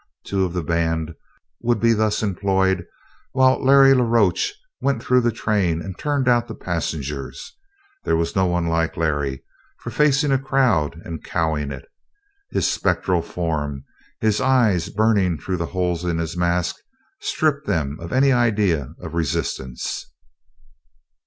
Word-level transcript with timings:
Two 0.25 0.45
of 0.45 0.53
the 0.53 0.63
band 0.63 1.13
would 1.61 1.79
be 1.79 1.93
thus 1.93 2.23
employed 2.23 2.87
while 3.33 3.63
Larry 3.63 3.93
la 3.93 4.03
Roche 4.03 4.51
went 4.81 5.03
through 5.03 5.21
the 5.21 5.31
train 5.31 5.79
and 5.79 5.95
turned 5.95 6.27
out 6.27 6.47
the 6.47 6.55
passengers. 6.55 7.55
There 8.03 8.15
was 8.17 8.35
no 8.35 8.47
one 8.47 8.65
like 8.67 8.97
Larry 8.97 9.43
for 9.77 9.91
facing 9.91 10.31
a 10.31 10.39
crowd 10.39 10.99
and 11.05 11.23
cowing 11.23 11.69
it. 11.71 11.85
His 12.49 12.67
spectral 12.67 13.21
form, 13.21 13.83
his 14.19 14.41
eyes 14.41 14.89
burning 14.89 15.37
through 15.37 15.57
the 15.57 15.67
holes 15.67 16.03
in 16.03 16.17
his 16.17 16.35
mask, 16.35 16.77
stripped 17.19 17.67
them 17.67 17.99
of 17.99 18.11
any 18.11 18.31
idea 18.31 18.95
of 19.01 19.13
resistance. 19.13 20.07